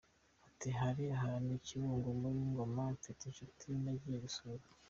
[0.47, 4.63] Ati “Hari ahantu i Kibungo muri Ngoma mfite inshuti nagiye gusura.